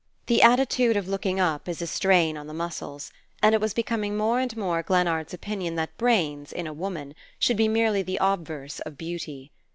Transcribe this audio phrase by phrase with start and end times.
[0.25, 3.11] The attitude of looking up is a strain on the muscles;
[3.43, 7.55] and it was becoming more and more Glennard's opinion that brains, in a woman, should
[7.57, 9.51] be merely the obverse of beauty.